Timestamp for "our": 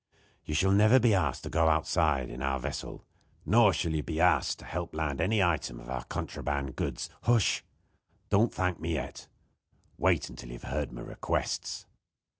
2.41-2.59, 5.91-6.05